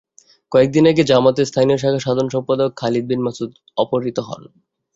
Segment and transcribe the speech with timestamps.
[0.51, 3.51] কয়েক দিন আগে জামায়াতের স্থানীয় শাখার সাধারণ সম্পাদক খালিদ বিন মাসুদ
[3.77, 4.43] অপহূত হন।